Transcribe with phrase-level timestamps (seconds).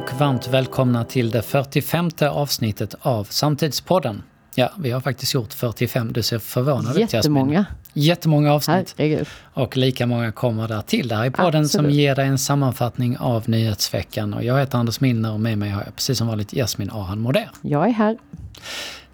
[0.00, 4.22] och varmt välkomna till det 45 avsnittet av Samtidspodden.
[4.54, 6.12] Ja, vi har faktiskt gjort 45.
[6.12, 7.66] Du ser förvånad ut Jättemånga.
[7.92, 8.94] Jättemånga avsnitt.
[8.98, 9.26] Herregud.
[9.54, 11.08] Och lika många kommer där till.
[11.08, 11.70] Det här är podden Absolut.
[11.70, 14.34] som ger dig en sammanfattning av nyhetsveckan.
[14.34, 17.20] Och jag heter Anders Milner och med mig har jag precis som vanligt Jasmin Ahan
[17.20, 17.50] Moder.
[17.62, 18.18] Jag är här.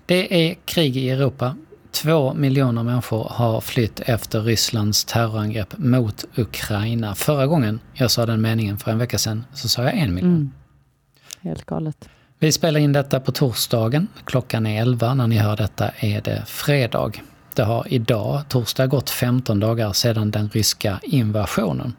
[0.06, 1.56] Det är krig i Europa.
[1.90, 7.14] Två miljoner människor har flytt efter Rysslands terrorangrepp mot Ukraina.
[7.14, 10.34] Förra gången jag sa den meningen för en vecka sedan så sa jag en miljon.
[10.34, 10.50] Mm.
[11.46, 12.08] Helt galet.
[12.38, 14.08] Vi spelar in detta på torsdagen.
[14.24, 15.14] Klockan är 11.
[15.14, 17.12] När ni hör detta är det fredag.
[17.54, 21.92] Det har idag, torsdag, gått 15 dagar sedan den ryska invasionen.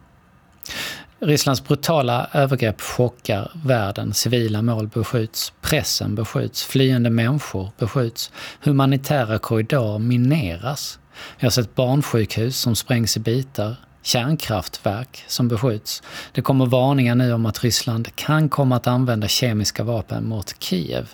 [1.20, 4.14] Rysslands brutala övergrepp chockar världen.
[4.14, 8.32] Civila mål beskjuts, pressen beskjuts, flyende människor beskjuts,
[8.64, 11.00] humanitära korridorer mineras.
[11.40, 13.76] Vi har sett barnsjukhus som sprängs i bitar,
[14.08, 16.04] kärnkraftverk som beskjuts.
[16.32, 21.10] Det kommer varningar nu om att Ryssland kan komma att använda kemiska vapen mot Kiev.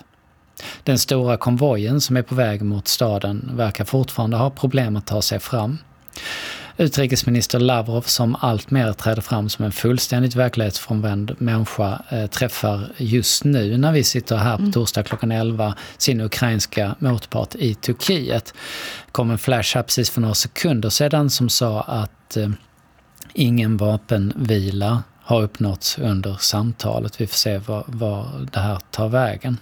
[0.82, 5.22] Den stora konvojen som är på väg mot staden verkar fortfarande ha problem att ta
[5.22, 5.78] sig fram.
[6.76, 13.78] Utrikesminister Lavrov, som alltmer träder fram som en fullständigt verklighetsfrånvänd människa, eh, träffar just nu
[13.78, 18.54] när vi sitter här på torsdag klockan 11 sin ukrainska motpart i Turkiet.
[19.12, 22.48] kom en flash här precis för några sekunder sedan som sa att eh,
[23.34, 27.20] ingen vapenvila har uppnåtts under samtalet.
[27.20, 29.58] Vi får se var, var det här tar vägen.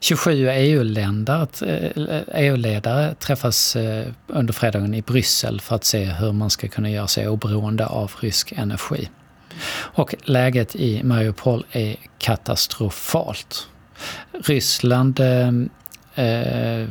[0.00, 6.50] 27 EU-ledare eh, EU-ledare träffas eh, under fredagen i Bryssel för att se hur man
[6.50, 9.08] ska kunna göra sig oberoende av rysk energi.
[9.72, 13.68] Och läget i Mariupol är katastrofalt.
[14.44, 15.48] Ryssland eh,
[16.26, 16.88] eh,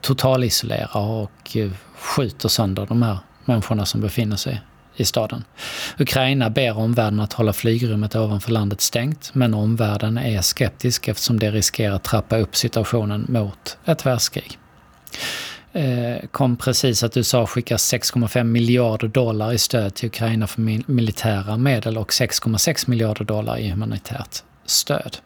[0.00, 4.62] totalisolerar och eh, skjuter sönder de här människorna som befinner sig
[4.96, 5.44] i staden.
[5.98, 11.50] Ukraina ber omvärlden att hålla flygrummet ovanför landet stängt, men omvärlden är skeptisk eftersom det
[11.50, 14.58] riskerar att trappa upp situationen mot ett världskrig.
[15.72, 20.60] Eh, kom precis att USA skickar 6,5 miljarder dollar i stöd till Ukraina för
[20.92, 25.16] militära medel och 6,6 miljarder dollar i humanitärt stöd.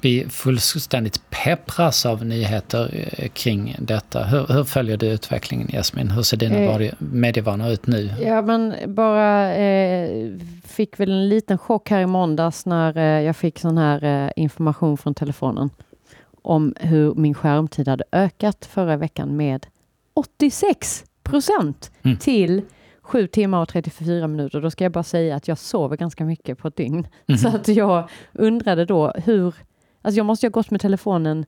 [0.00, 4.24] Vi fullständigt peppras av nyheter eh, kring detta.
[4.24, 6.10] Hur, hur följer du utvecklingen Jasmin?
[6.10, 8.10] Hur ser dina Eh, medievanor ut nu?
[8.20, 10.32] Ja, men bara eh,
[10.64, 14.30] fick väl en liten chock här i måndags när eh, jag fick sån här eh,
[14.36, 15.70] information från telefonen
[16.42, 19.66] om hur min skärmtid hade ökat förra veckan med
[20.14, 22.16] 86 procent Mm.
[22.16, 22.62] till
[23.02, 24.60] 7 timmar och 34 minuter.
[24.60, 27.06] Då ska jag bara säga att jag sover ganska mycket på ett dygn.
[27.26, 27.38] Mhm.
[27.38, 29.54] Så att jag undrade då hur...
[30.08, 31.46] Alltså jag måste ju ha gått med telefonen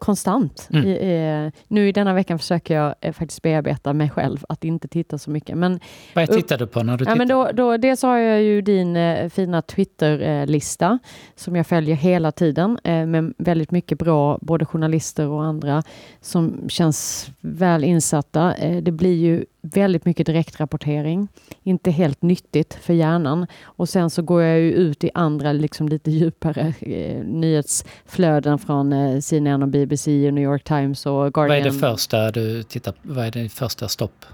[0.00, 0.68] konstant.
[0.72, 0.86] Mm.
[0.86, 4.88] I, eh, nu i denna veckan försöker jag eh, faktiskt bearbeta mig själv att inte
[4.88, 5.58] titta så mycket.
[5.58, 5.80] Men,
[6.14, 7.16] Vad tittar du på när du ja, tittar?
[7.16, 10.98] men då, då, dels har jag ju din eh, fina Twitter-lista
[11.36, 15.82] som jag följer hela tiden eh, med väldigt mycket bra, både journalister och andra
[16.20, 18.54] som känns väl insatta.
[18.54, 21.28] Eh, det blir ju väldigt mycket direktrapportering,
[21.62, 23.46] inte helt nyttigt för hjärnan.
[23.62, 28.92] Och sen så går jag ju ut i andra, liksom lite djupare eh, nyhetsflöden från
[28.92, 31.58] eh, CNN och BBC och New York Times och Vad Guardian.
[31.58, 32.98] är det första du tittar på?
[33.02, 34.24] Vad är det första stopp?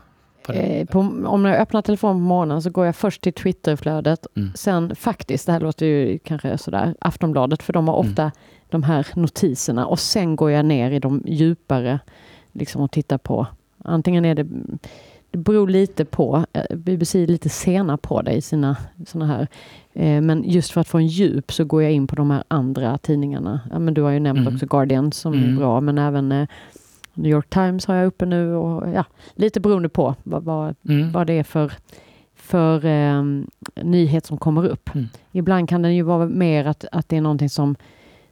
[0.47, 0.53] På?
[0.53, 4.26] Eh, på, om jag öppnar telefonen på morgonen så går jag först till Twitterflödet.
[4.37, 4.50] Mm.
[4.54, 8.10] Sen faktiskt, det här låter ju kanske sådär, Aftonbladet, för de har Mm.
[8.10, 8.32] ofta
[8.70, 9.87] de här notiserna.
[9.87, 11.98] Och sen går jag ner i de djupare
[12.53, 13.47] liksom och tittar på.
[13.84, 14.47] Antingen är det,
[15.37, 18.77] det beror lite på, eh, BBC är lite sena på det i sina
[19.07, 19.49] såna här.
[19.93, 22.45] Eh, men just för att få en djup så går jag in på de här
[22.49, 23.61] andra tidningarna.
[23.73, 24.55] Ja, men du har ju nämnt Mm.
[24.55, 25.57] också Guardian som är Mm.
[25.57, 26.49] bra, men även eh,
[27.15, 29.05] New York Times har jag uppe nu och ja,
[29.35, 31.13] lite beroende på vad, vad, Mm.
[31.13, 31.73] vad det är för,
[32.35, 33.23] för eh,
[33.83, 34.91] nyhet som kommer upp.
[34.95, 35.07] Mm.
[35.33, 37.77] Ibland kan det ju vara mer att, att det är någonting som,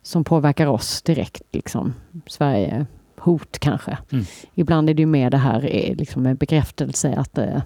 [0.03, 1.43] som påverkar oss direkt.
[1.53, 1.95] Liksom.
[2.27, 2.87] Sverige
[3.17, 3.99] hot kanske.
[4.13, 4.25] Mm.
[4.55, 7.62] Ibland är det ju mer det här eh, liksom en bekräftelse att eh,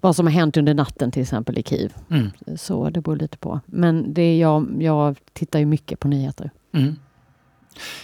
[0.00, 1.94] vad som har hänt under natten till exempel i Kiev.
[2.10, 2.30] Mm.
[2.56, 3.60] Så det beror lite på.
[3.66, 6.50] Men det är jag, jag tittar ju mycket på nyheter.
[6.72, 6.96] Mm.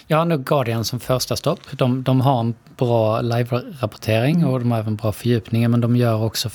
[0.07, 1.61] Jag har nog Guardian som första stopp.
[1.73, 4.49] De, de har en bra live-rapportering Mm.
[4.51, 6.51] och de har även bra fördjupningar men de gör också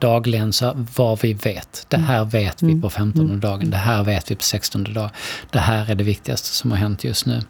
[0.00, 1.86] dagligen så vad vi vet.
[1.88, 2.82] Det här vet vi Mm.
[2.82, 3.40] på 15 Mm.
[3.40, 5.10] dagen, det här vet vi på 16 dagen.
[5.50, 7.40] Det här är det viktigaste som har hänt just nu.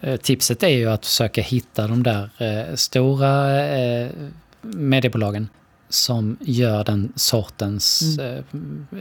[0.00, 4.08] Eh, tipset är ju att försöka hitta de där eh, stora eh,
[4.60, 5.48] mediebolagen
[5.88, 8.42] som gör den sortens eh,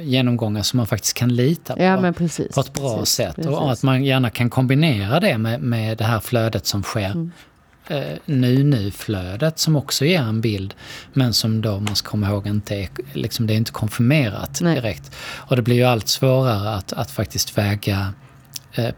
[0.01, 2.03] genomgångar som man faktiskt kan lita på Mm.
[2.05, 2.55] Ja, precis.
[2.55, 3.35] på ett bra precis, sätt.
[3.35, 3.51] precis.
[3.51, 7.31] Och att man gärna kan kombinera det med, med det här flödet som sker Mm.
[7.87, 10.73] eh, nu-nu-flödet som också ger en bild
[11.13, 14.75] men som då man ska komma ihåg inte är, liksom, det är inte konfirmerat Nej.
[14.75, 15.11] direkt.
[15.35, 18.13] Och det blir ju allt svårare att, att faktiskt väga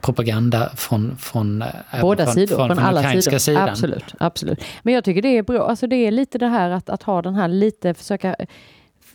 [0.01, 1.67] propaganda från, från, eh,
[2.01, 3.37] Båda från, sidor, från, från, alla sidor.
[3.37, 3.69] sidan.
[3.69, 4.59] Absolut, absolut.
[4.83, 5.67] Men jag tycker det är bra.
[5.69, 8.35] Alltså det är lite det här att, att ha den här lite, försöka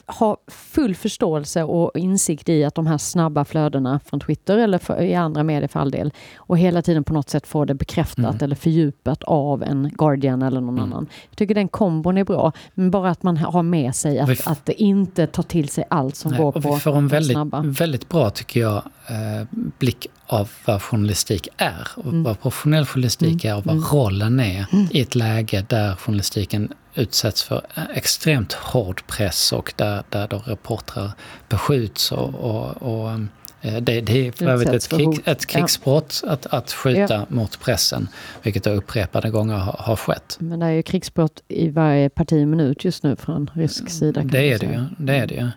[0.07, 5.01] ha full förståelse och insikt i att de här snabba flödena från Twitter eller för,
[5.03, 8.19] i andra medier för all del och hela tiden på något sätt få det bekräftat
[8.19, 8.37] Mm.
[8.45, 10.93] eller fördjupat av en Guardian eller någon Mm.
[10.93, 11.07] annan.
[11.31, 14.31] Jag tycker den kombon är bra, men bara att man har med sig Vi att,
[14.31, 17.09] f- att det inte tar till sig allt som Nej, går på vi får en
[17.09, 17.63] väldigt, snabba.
[17.63, 18.77] väldigt bra, tycker jag,
[19.09, 19.47] eh,
[19.79, 21.89] blick av vad journalistik är.
[22.05, 22.23] Mm.
[22.23, 23.89] vad professionell journalistik är och vad Mm.
[23.89, 30.03] rollen är i ett läge där journalistiken utsätts för eh, extremt hård press och där,
[30.09, 31.11] där då reportrar
[31.49, 32.13] beskjuts.
[32.13, 33.19] Och, och, och, eh,
[33.63, 38.09] det, det är för övrigt ett, krig, ett krigsbrott att, att skjuta mot pressen,
[38.43, 40.37] vilket då upprepade gånger har, har skett.
[40.41, 44.21] Men det är ju krigsbrott i varje parti minut just nu från rysk sida.
[44.21, 44.85] kan Det är det ju.
[44.99, 45.41] Det är det ju.
[45.41, 45.55] Mm.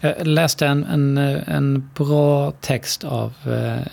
[0.00, 3.86] Jag läste en, en, en bra text av eh,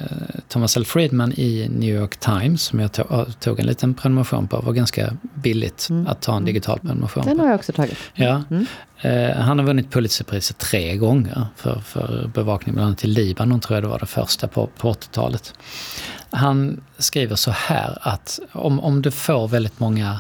[0.48, 0.86] Thomas L.
[0.86, 4.60] Friedman i New York Times som jag tog, tog en liten prenumeration på.
[4.60, 6.07] Det var ganska billigt Mm.
[6.07, 7.44] att ta en digital prenumeration Den på.
[7.44, 7.98] har jag också tagit.
[8.14, 8.44] Ja.
[8.52, 8.66] Mm.
[9.01, 13.75] Eh, han har vunnit Pulitzerpriset tre gånger för, för bevakning bland annat i Libanon, tror
[13.77, 15.53] jag det var det första på, på 80-talet.
[16.30, 20.19] Han skriver så här att om, om du får väldigt många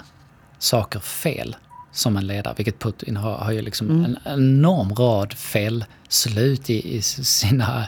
[0.59, 1.55] saker fel
[1.91, 4.05] som en ledare, vilket Putin har, har ju liksom Mm.
[4.05, 7.85] en enorm rad felslut i, i sina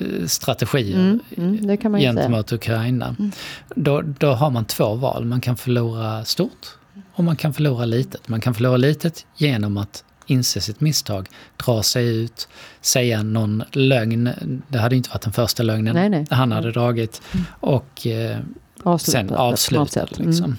[0.00, 2.00] eh, strategier Mm, mm, ju säga.
[2.00, 3.16] gentemot Ukraina.
[3.18, 3.32] Mm.
[3.76, 5.24] Då, då har man två val.
[5.24, 6.66] Man kan förlora stort
[7.14, 8.28] och man kan förlora litet.
[8.28, 11.28] Man kan förlora litet genom att inse sitt misstag,
[11.66, 12.48] dra sig ut,
[12.80, 14.62] säga någon lögn.
[14.68, 16.26] Det hade inte varit den första lögnen Nej, nej.
[16.30, 17.22] han hade dragit.
[17.60, 18.38] Och eh,
[18.82, 20.00] Avsluta sen avsluta.
[20.00, 20.28] Mm.
[20.28, 20.58] Liksom.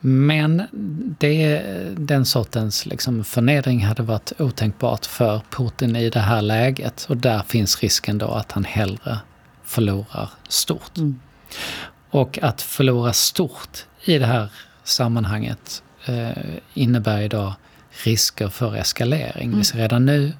[0.00, 0.62] Men
[1.18, 1.62] det,
[1.96, 7.06] den sortens liksom förnedring hade varit otänkbart för Putin i det här läget.
[7.08, 9.18] Och där finns risken då att han hellre
[9.64, 10.98] förlorar stort.
[10.98, 11.20] Mm.
[12.10, 14.48] Och att förlora stort i det här
[14.84, 16.30] sammanhanget eh,
[16.74, 17.54] innebär idag
[18.04, 19.56] risker för eskalering.
[19.56, 20.32] Vi ser redan nu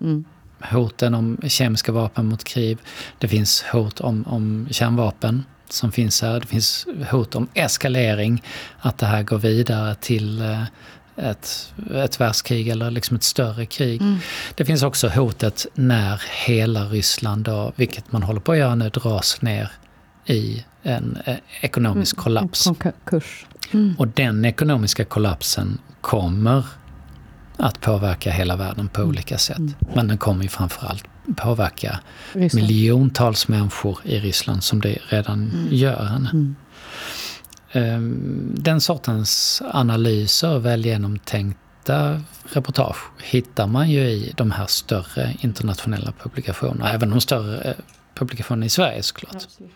[0.00, 0.24] Mm.
[0.60, 2.78] hoten om kemiska vapen mot krig.
[3.18, 6.40] Det finns hot om, om kärnvapen som finns här.
[6.40, 8.42] Det finns hot om eskalering,
[8.78, 10.62] att det här går vidare till eh,
[11.16, 14.00] ett, ett världskrig eller liksom ett större krig.
[14.00, 14.18] Mm.
[14.54, 18.88] Det finns också hotet när hela Ryssland, då, vilket man håller på att göra nu,
[18.88, 19.70] dras ner
[20.26, 22.64] i en eh, ekonomisk kollaps.
[22.64, 23.46] Konkurs.
[23.72, 23.94] Mm.
[23.98, 26.64] Och den ekonomiska kollapsen kommer
[27.58, 29.58] att påverka hela världen på olika sätt.
[29.58, 29.74] Mm.
[29.94, 31.04] Men den kommer ju framförallt
[31.36, 32.00] påverka
[32.32, 32.68] Ryssland.
[32.68, 35.68] miljontals människor i Ryssland som det redan Mm.
[35.70, 36.06] gör.
[36.32, 36.56] Mm.
[37.72, 42.20] Ehm, Den sortens analyser, väl genomtänkta
[42.52, 46.92] reportage hittar man ju i de här större internationella publikationerna.
[46.92, 47.74] Även de större eh,
[48.14, 49.34] publikationerna i Sverige såklart.
[49.34, 49.70] Absolut.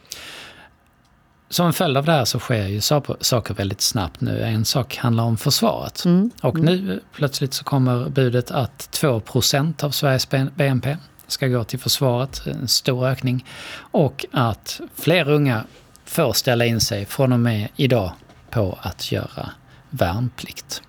[1.52, 4.42] Som en följd av det här så sker ju saker- väldigt snabbt nu.
[4.42, 6.04] En sak handlar om försvaret.
[6.04, 6.30] Mm.
[6.42, 6.64] Och Mm.
[6.84, 10.96] nu plötsligt så kommer budet att 2% av Sveriges BNP
[11.26, 13.44] ska gå till försvaret, en stor ökning.
[13.76, 15.64] Och att fler unga
[16.04, 18.12] får ställa in sig från och med idag
[18.50, 19.50] på att göra
[19.90, 20.82] värnplikt.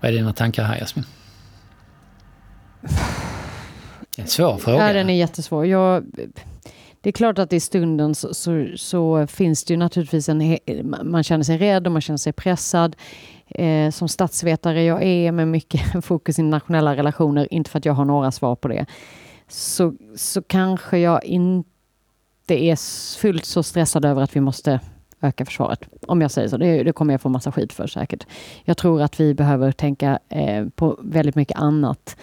[0.00, 1.04] Vad är dina tankar här Jasmin?
[2.80, 2.88] Det
[4.18, 4.86] är en svår fråga.
[4.86, 5.66] Ja, den är jättesvår.
[5.66, 6.04] Jag,
[7.02, 10.58] det är klart att i stunden så, så, så finns det ju naturligtvis en...
[11.02, 12.96] Man känner sig rädd och man känner sig pressad.
[13.48, 17.92] Eh, som statsvetare jag är med mycket fokus i nationella relationer, inte för att jag
[17.92, 18.86] har några svar på det,
[19.48, 21.68] så, så kanske jag inte
[22.48, 22.76] är
[23.18, 24.80] fullt så stressad över att vi måste
[25.20, 25.80] öka försvaret.
[26.06, 26.56] Om jag säger så.
[26.56, 28.26] Det, det kommer jag få massa skit för säkert.
[28.64, 32.16] Jag tror att vi behöver tänka eh, på väldigt mycket annat.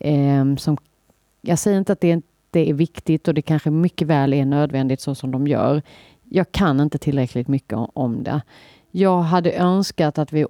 [0.00, 0.76] Eh, som,
[1.40, 2.22] jag säger inte att det är
[2.54, 5.82] det är viktigt och det kanske mycket väl är nödvändigt så som de gör.
[6.24, 8.42] Jag kan inte tillräckligt mycket om, om det.
[8.90, 10.46] Jag hade önskat att vi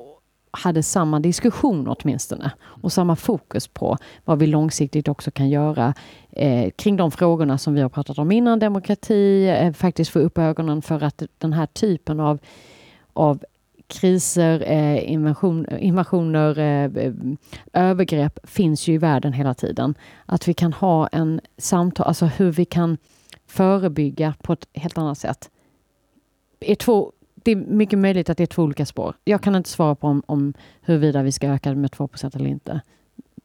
[0.50, 5.94] hade samma diskussion åtminstone och samma fokus på vad vi långsiktigt också kan göra
[6.32, 10.38] eh, kring de frågorna som vi har pratat om innan, demokrati, eh, faktiskt få upp
[10.38, 12.38] ögonen för att den här typen av,
[13.12, 13.44] av
[14.00, 17.12] kriser, eh, invasion, invasioner, eh, eh,
[17.72, 19.94] övergrepp finns ju i världen hela tiden.
[20.26, 22.96] Att vi kan ha en samtal, alltså hur vi kan
[23.46, 25.50] förebygga på ett helt annat sätt.
[26.60, 29.14] Är två, det är mycket möjligt att det är två olika spår.
[29.24, 32.80] Jag kan inte svara på om, om huruvida vi ska öka med 2% eller inte.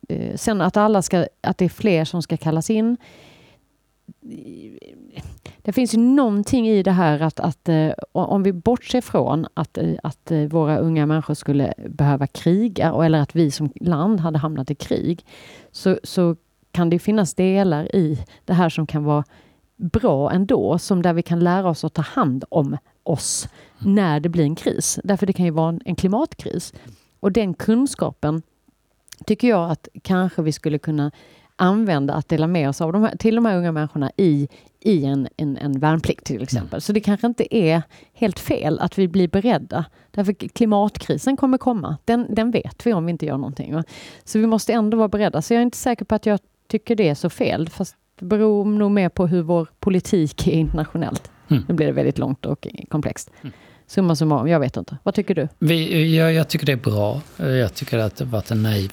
[0.10, 2.98] Eh, sen att, alla ska, att det är fler som ska kallas in,
[5.62, 9.78] det finns ju någonting i det här att, att eh, om vi bortser från att,
[9.78, 14.38] eh, att eh, våra unga människor skulle behöva kriga eller att vi som land hade
[14.38, 15.26] hamnat i krig
[15.72, 16.36] så, så
[16.72, 19.24] kan det finnas delar i det här som kan vara
[19.76, 23.48] bra ändå, som där vi kan lära oss att ta hand om oss
[23.80, 25.00] när det blir en kris.
[25.04, 26.74] Därför det kan ju vara en klimatkris.
[27.20, 28.42] Och den kunskapen
[29.26, 31.12] tycker jag att kanske vi skulle kunna
[31.60, 34.48] använda att dela med oss av de här, till de här unga människorna i,
[34.80, 36.74] i en, en, en värnplikt till exempel.
[36.74, 36.82] Mm.
[36.82, 37.82] Så det kanske inte är
[38.14, 39.86] helt fel att vi blir beredda.
[40.12, 41.98] Därför klimatkrisen kommer komma.
[42.06, 43.84] Den, den vet vi om vi inte gör någonting.
[44.24, 45.42] Så vi måste ändå vara beredda.
[45.42, 47.70] Så jag är inte säker på att jag tycker det är så fel.
[47.70, 51.32] Fast det beror nog mer på hur vår politik är internationellt.
[51.48, 51.64] Mm.
[51.68, 53.32] Nu blir det väldigt långt och komplext.
[53.42, 53.54] Mm.
[53.88, 54.98] Summa summarum, jag vet inte.
[55.04, 55.48] Vad tycker du?
[55.60, 57.22] Vi, jag, jag tycker det är bra.
[57.38, 58.92] Jag tycker att det varit en naiv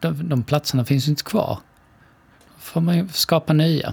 [0.00, 1.58] de, de platserna finns ju inte kvar.
[2.58, 3.92] får man ju skapa nya.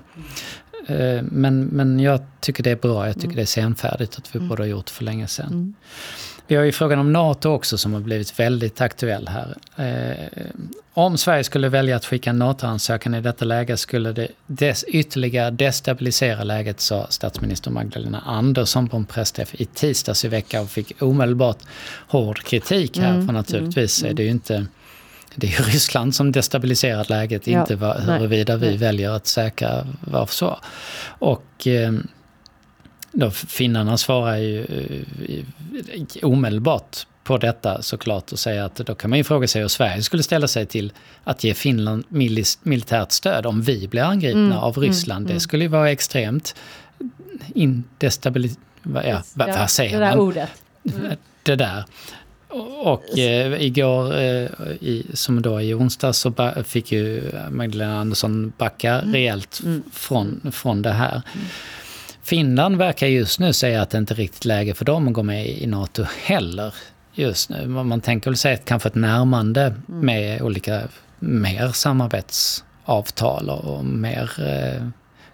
[0.87, 1.25] Mm.
[1.31, 3.35] Men, men jag tycker det är bra, jag tycker mm.
[3.35, 4.49] det är senfärdigt att vi mm.
[4.49, 5.75] borde ha gjort för länge sedan.
[6.43, 6.47] Mm.
[6.47, 9.55] Vi har ju frågan om NATO också som har blivit väldigt aktuell här.
[9.75, 10.43] Eh,
[10.93, 15.51] om Sverige skulle välja att skicka en NATO-ansökan i detta läge skulle det des ytterligare
[15.51, 21.01] destabilisera läget, sa statsminister Magdalena Andersson på en pressträff i tisdags i veckan och fick
[21.01, 21.57] omedelbart
[22.07, 23.13] hård kritik här.
[23.13, 24.65] Mm, för naturligtvis mm, är det ju inte
[25.35, 28.77] det är Ryssland som destabiliserat läget, ja, inte huruvida vi nej.
[28.77, 30.59] väljer att säkra vår försvar.
[31.05, 31.93] Och eh,
[33.13, 34.65] då finnarna svarar ju
[35.19, 39.67] eh, omedelbart på detta såklart och säger att då kan man ju fråga sig hur
[39.67, 40.93] Sverige skulle ställa sig till
[41.23, 42.03] att ge Finland
[42.63, 45.25] militärt stöd om vi blir angripna mm, av mm, Ryssland.
[45.25, 46.55] Mm, det skulle ju vara extremt
[47.55, 48.59] indestabiliserat.
[48.83, 50.19] Ja, vad, vad säger det man?
[50.19, 50.49] Ordet.
[50.93, 51.17] Mm.
[51.43, 51.83] Det där.
[52.83, 54.49] Och eh, igår, eh,
[54.81, 56.33] i, som då i onsdag, så
[56.65, 59.13] fick ju Magdalena Andersson backa mm.
[59.13, 59.83] rejält mm.
[59.91, 61.21] från, från det här.
[62.23, 65.23] Finland verkar just nu säga att det inte är riktigt läge för dem att gå
[65.23, 66.73] med i NATO heller
[67.13, 67.67] just nu.
[67.67, 70.05] Man tänker väl sig kanske ett närmande mm.
[70.05, 70.81] med olika
[71.19, 74.87] mer samarbetsavtal och mer eh,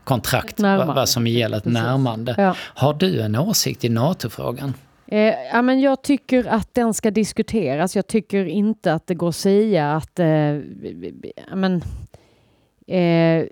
[0.04, 1.80] kontrakt, vad som gäller ett Precis.
[1.80, 2.36] närmande.
[2.38, 2.56] Ja.
[2.60, 4.74] Har du en åsikt i NATO-frågan?
[5.08, 7.96] Eh, ja, men jag tycker att den ska diskuteras.
[7.96, 10.20] Jag tycker inte att det går att säga att...
[10.20, 10.26] Eh,
[11.54, 11.82] men,
[12.88, 13.46] eh,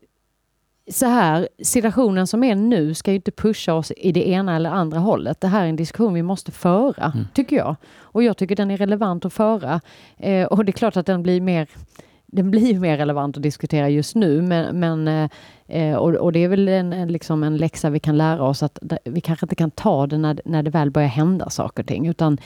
[0.89, 4.69] så här, situationen som är nu ska ju inte pusha oss i det ena eller
[4.69, 5.41] andra hållet.
[5.41, 7.27] Det här är en diskussion vi måste föra, mm.
[7.33, 7.75] tycker jag.
[7.99, 9.81] Och jag tycker den är relevant att föra.
[10.17, 11.67] Eh, och det är klart att den blir mer
[12.29, 15.29] den blir mer relevant att diskutera just nu, men, men
[15.67, 18.63] eh, och, och, det är väl en, en, liksom en läxa vi kan lära oss
[18.63, 21.87] att vi kanske inte kan ta det när, när det väl börjar hända saker och
[21.87, 22.07] ting.
[22.07, 22.37] Utan,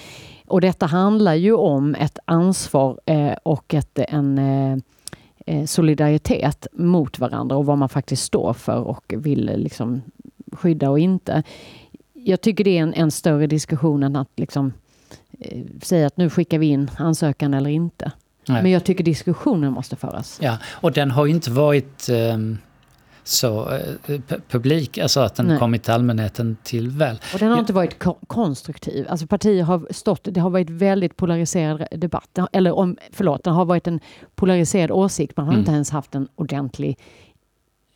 [0.48, 4.78] och detta handlar ju om ett ansvar eh, och ett, en eh,
[5.66, 10.02] solidaritet mot varandra och vad man faktiskt står för och vill liksom
[10.52, 11.44] skydda och inte.
[12.14, 14.74] Jag tycker det är en, en större diskussion än att liksom,
[15.40, 18.12] eh, säga att nu skickar vi in ansökan eller inte.
[18.48, 18.64] Nej.
[18.64, 20.40] Men jag tycker diskussionen måste föras.
[20.42, 22.58] Ja, och den har ju inte varit um
[23.24, 25.60] så eh, publik, alltså att den Nej.
[25.60, 27.20] kommit allmänheten till väl.
[27.34, 29.06] Och den har inte varit ko konstruktiv.
[29.10, 32.40] Alltså partier har stått, det har varit väldigt polariserad debatt.
[32.52, 34.00] Eller om, förlåt, det har varit en
[34.36, 35.38] polariserad åsikt.
[35.38, 35.60] Man har mm.
[35.60, 36.98] inte ens haft en ordentlig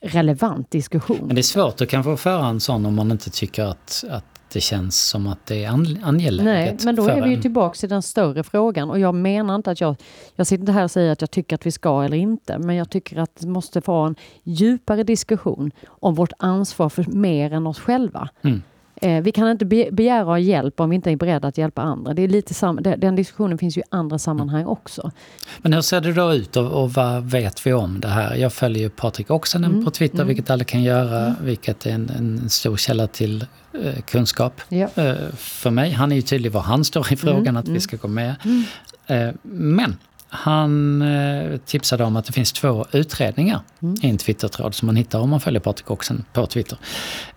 [0.01, 1.19] relevant diskussion.
[1.21, 4.25] Men det är svårt att kanske föra en sån om man inte tycker att, att
[4.53, 6.43] det känns som att det är angeläget.
[6.45, 9.71] Nej, men då är vi ju tillbaka till den större frågan och jag menar inte
[9.71, 9.95] att jag,
[10.35, 12.75] jag sitter inte här och säger att jag tycker att vi ska eller inte, men
[12.75, 17.67] jag tycker att det måste få en djupare diskussion om vårt ansvar för mer än
[17.67, 18.29] oss själva.
[18.41, 18.61] Mm.
[19.01, 22.13] Eh, vi kan inte begära hjälp om vi inte är beredda att hjälpa andra.
[22.13, 25.11] Det är lite sam den diskussionen finns ju i andra sammanhang också.
[25.57, 28.35] Men hur ser det då ut och, och vad vet vi om det här?
[28.35, 29.85] Jag följer ju Patrik Oksanen mm.
[29.85, 30.27] på Twitter, mm.
[30.27, 31.35] vilket alla kan göra, mm.
[31.41, 33.45] vilket är en, en stor källa till
[33.83, 34.87] eh, kunskap ja.
[34.95, 35.91] eh, för mig.
[35.91, 37.57] Han är ju tydlig var han står i frågan mm.
[37.57, 37.81] att vi mm.
[37.81, 38.35] ska gå med.
[38.43, 38.63] Mm.
[39.07, 39.97] Eh, men
[40.35, 43.95] han eh, tipsade om att det finns två utredningar mm.
[44.01, 46.77] i en Twittertråd som man hittar om man följer Patrik Oxen på Twitter.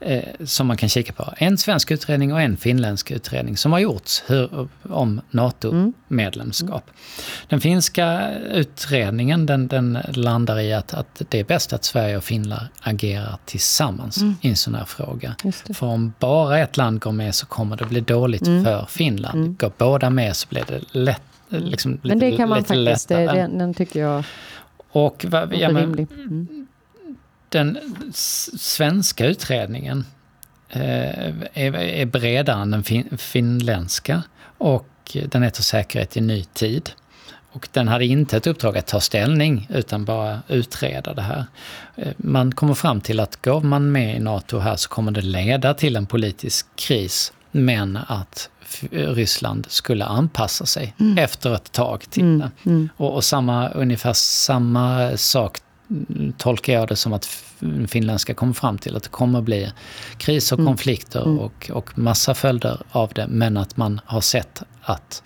[0.01, 1.35] Eh, som man kan kika på.
[1.37, 6.85] En svensk utredning och en finländsk utredning som har gjorts hur, om NATO-medlemskap.
[6.87, 6.95] Mm.
[7.49, 12.25] Den finska utredningen den, den landar i att, att det är bäst att Sverige och
[12.25, 14.35] Finland agerar tillsammans mm.
[14.41, 15.35] i en sån här fråga.
[15.75, 18.65] För om bara ett land går med så kommer det bli dåligt mm.
[18.65, 19.39] för Finland.
[19.39, 19.57] Mm.
[19.57, 23.27] Går båda med så blir det lätt Liksom lite, Men det kan man faktiskt, det,
[23.27, 24.25] den, den tycker jag
[24.91, 26.67] och vad, ja, men, mm.
[27.49, 27.79] Den
[28.55, 30.05] svenska utredningen
[30.69, 34.23] eh, är, är bredare än den fin, finländska
[34.59, 36.91] och den heter Säkerhet i ny tid.
[37.53, 41.45] Och den hade inte ett uppdrag att ta ställning utan bara utreda det här.
[41.97, 45.23] Eh, man kommer fram till att går man med i NATO här så kommer det
[45.23, 48.51] leda till en politisk kris men att
[48.91, 51.19] Ryssland skulle anpassa sig mm.
[51.19, 52.39] efter ett tag till mm.
[52.39, 52.71] det.
[52.71, 52.89] Mm.
[52.97, 55.59] Och, och, samma, ungefär samma sak
[56.37, 57.25] tolkar jag det som att
[57.89, 58.97] finländska kommer fram till.
[58.97, 59.73] Att det kommer bli
[60.17, 60.71] kris och mm.
[60.71, 61.39] konflikter mm.
[61.39, 63.27] och, och massa följder av det.
[63.29, 65.23] Men att man har sett att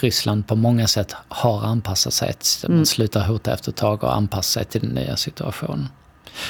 [0.00, 2.34] Ryssland på många sätt har anpassat sig.
[2.62, 2.86] Man mm.
[2.86, 5.88] slutar hota efter ett tag och anpassar sig till den nya situationen.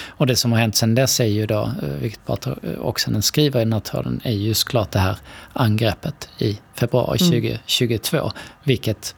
[0.08, 3.60] Och det som har hänt sedan dess är ju då, eh, vilket Patrik Oksanen skriver
[3.60, 5.16] i den här tråden, är ju såklart det här
[5.52, 7.30] angreppet i februari mm.
[7.30, 8.30] 2022.
[8.64, 9.14] Vilket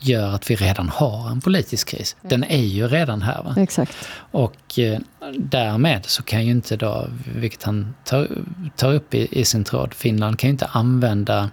[0.00, 2.16] gör att vi redan har en politisk kris.
[2.22, 3.42] Den är ju redan här.
[3.42, 3.54] Va?
[3.56, 3.96] Exakt.
[4.30, 4.98] Och eh,
[5.38, 8.28] därmed så kan ju inte då, vilket han tar,
[8.76, 11.50] tar upp i, i sin tråd, Finland kan ju inte använda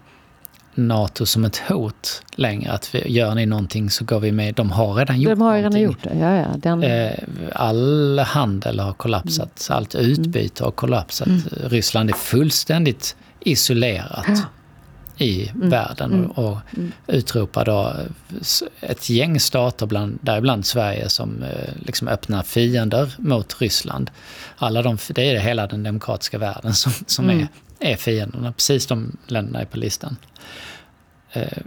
[0.75, 2.71] NATO som ett hot längre.
[2.71, 4.55] Att vi, gör ni någonting så går vi med.
[4.55, 6.47] De har redan gjort De har redan gjort det, ja, ja.
[6.57, 6.83] Den...
[6.83, 7.13] Eh,
[7.55, 9.77] all handel har kollapsat, mm.
[9.77, 11.27] allt utbyte har kollapsat.
[11.27, 11.41] Mm.
[11.63, 14.41] Ryssland är fullständigt isolerat ja.
[15.17, 15.69] i mm.
[15.69, 16.31] världen och, mm.
[16.31, 16.91] och mm.
[17.07, 17.93] utropar då
[18.81, 24.11] ett gäng stater, bland, däribland Sverige, som eh, liksom öppnar fiender mot Ryssland.
[24.57, 27.39] Alla de, det är hela den demokratiska världen som, som mm.
[27.39, 27.47] är,
[27.79, 28.51] är fienderna.
[28.51, 30.15] Precis de länderna är på listan.
[31.33, 31.57] Eh,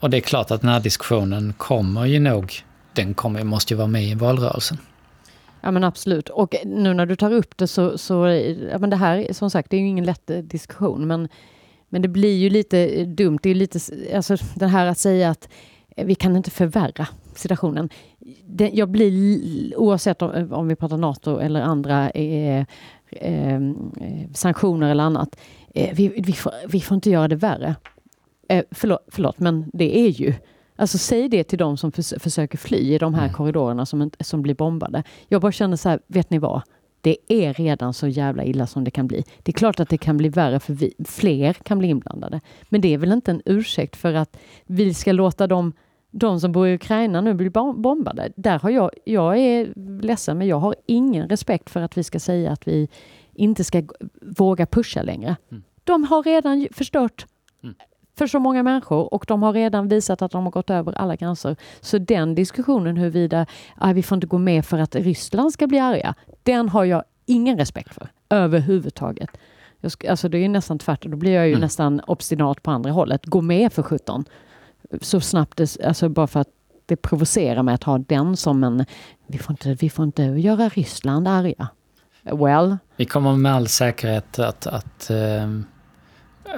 [0.00, 2.52] och det är klart att den här diskussionen kommer ju nog,
[2.92, 4.78] den kommer, måste ju vara med i valrörelsen.
[5.60, 6.28] Ja men absolut.
[6.28, 8.26] Och nu när du tar upp det så, så
[8.70, 11.28] ja men det här som sagt, det är ju ingen lätt eh, diskussion men,
[11.88, 13.38] men det blir ju lite eh, dumt.
[13.42, 13.78] Det är lite,
[14.14, 15.48] alltså det här att säga att
[15.96, 17.88] eh, vi kan inte förvärra situationen.
[18.46, 22.64] Det, jag blir, oavsett om, om, vi pratar NATO eller andra eh,
[23.10, 23.60] eh,
[24.34, 25.38] sanktioner eller annat,
[25.74, 27.74] eh, vi, vi, får, vi får inte göra det värre.
[28.48, 30.34] Eh, förlåt, förlåt, men det är ju
[30.78, 33.34] Alltså säg det till de som förs försöker fly i de här mm.
[33.34, 35.02] korridorerna som, som blir bombade.
[35.28, 36.62] Jag bara känner så här, vet ni vad?
[37.00, 39.24] Det är redan så jävla illa som det kan bli.
[39.42, 42.40] Det är klart att det kan bli värre för vi, fler kan bli inblandade.
[42.68, 45.72] Men det är väl inte en ursäkt för att vi ska låta dem,
[46.18, 48.32] de som bor i Ukraina nu bli bombade.
[48.36, 52.20] Där har jag, jag är ledsen, men jag har ingen respekt för att vi ska
[52.20, 52.88] säga att vi
[53.34, 53.82] inte ska
[54.22, 55.36] våga pusha längre.
[55.50, 55.62] Mm.
[55.84, 57.26] De har redan förstört
[57.62, 57.74] mm
[58.18, 61.16] för så många människor och de har redan visat att de har gått över alla
[61.16, 61.56] gränser.
[61.80, 65.78] Så den diskussionen huruvida ah, vi får inte gå med för att Ryssland ska bli
[65.78, 69.30] arga, den har jag ingen respekt för överhuvudtaget.
[69.80, 71.60] Jag alltså det är nästan tvärtom, då blir jag ju mm.
[71.60, 73.26] nästan obstinat på andra hållet.
[73.26, 74.24] Gå med för 17.
[75.00, 76.48] Så snabbt, det, alltså bara för att
[76.86, 78.84] det provocerar mig att ha den som en...
[79.26, 81.68] Vi får inte, vi får inte göra Ryssland arga.
[82.22, 82.76] Well.
[82.96, 85.66] Vi kommer med all säkerhet att, att um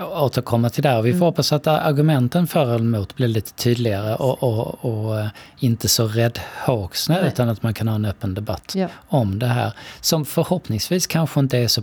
[0.01, 0.97] återkomma till det.
[0.97, 1.27] Och vi får mm.
[1.27, 6.09] hoppas att argumenten för eller emot blir lite tydligare och, och, och eh, inte så
[6.09, 8.89] räddhågsna utan att man kan ha en öppen debatt ja.
[9.09, 9.73] om det här.
[10.01, 11.83] Som förhoppningsvis kanske inte är så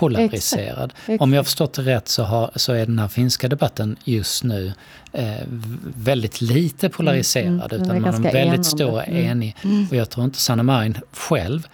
[0.00, 0.92] partipolariserad.
[0.96, 1.22] Exakt.
[1.22, 4.44] Om jag har förstått det rätt så, har, så är den här finska debatten just
[4.44, 4.72] nu
[5.12, 5.24] eh,
[5.96, 8.64] väldigt lite polariserad mm, mm, utan man är väldigt enande.
[8.64, 9.30] stor mm.
[9.30, 9.56] enig.
[9.64, 9.86] Mm.
[9.90, 11.68] Och jag tror inte Sanna Marin själv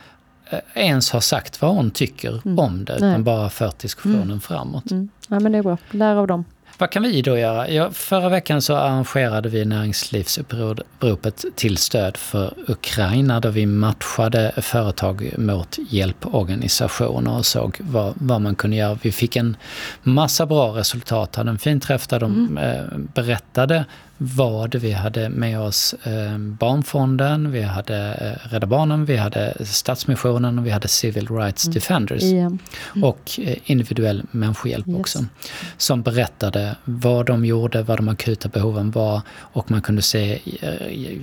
[0.50, 2.58] Eh, ens har sagt vad hon tycker mm.
[2.58, 3.18] om det, utan Nej.
[3.18, 4.40] bara fört diskussionen mm.
[4.40, 4.90] framåt.
[4.90, 5.08] Mm.
[5.28, 5.78] Ja, men det är bra.
[5.90, 6.44] Lär av dem.
[6.78, 7.70] Vad kan vi då göra?
[7.70, 15.32] Ja, förra veckan så arrangerade vi näringslivsuppropet till stöd för Ukraina där vi matchade företag
[15.38, 18.98] mot hjälporganisationer och såg vad, vad man kunde göra.
[19.02, 19.56] Vi fick en
[20.02, 22.58] massa bra resultat, hade en fin träff där de mm.
[22.58, 23.84] eh, berättade
[24.18, 30.58] vad vi hade med oss eh, Barnfonden, vi hade eh, Rädda Barnen, vi hade Stadsmissionen
[30.58, 31.74] och vi hade Civil Rights mm.
[31.74, 32.22] Defenders.
[32.22, 32.58] Mm.
[33.02, 34.98] Och eh, individuell människohjälp yes.
[34.98, 35.24] också.
[35.76, 40.40] Som berättade vad de gjorde, vad de akuta behoven var och man kunde se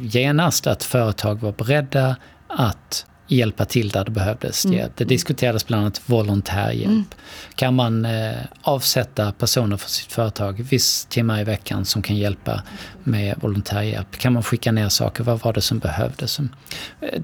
[0.02, 2.16] genast att företag var beredda
[2.48, 4.90] att hjälpa till där det behövdes Mm.
[4.96, 6.92] Det diskuterades bland annat volontärhjälp.
[6.92, 7.06] Mm.
[7.56, 12.64] Kan man eh, avsätta personer för sitt företag viss timmar i veckan som kan hjälpa
[13.04, 14.18] med volontärhjälp?
[14.18, 15.24] Kan man skicka ner saker?
[15.24, 16.40] Vad var det som behövdes?
[16.40, 16.46] Eh,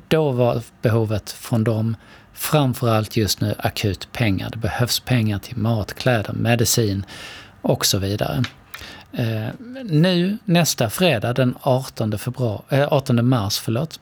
[0.07, 1.95] Då var behovet från dem
[2.33, 4.49] framförallt just nu akut pengar.
[4.49, 7.05] Det behövs pengar till mat, kläder, medicin
[7.61, 8.43] och så vidare.
[9.13, 9.47] Eh,
[9.83, 13.99] nu nästa fredag den 18, februari, eh, 18 mars förlåt,